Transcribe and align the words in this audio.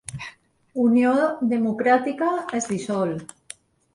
Unió 0.83 1.11
Democràtica 1.51 2.31
es 2.61 2.69
dissol. 2.73 3.13